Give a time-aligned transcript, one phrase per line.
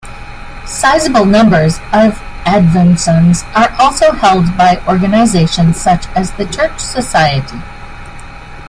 [0.65, 2.17] Sizable numbers of
[2.47, 7.59] advowsons are also held by organizations such as the Church Society.